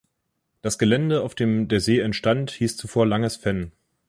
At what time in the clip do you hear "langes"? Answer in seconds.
3.05-3.35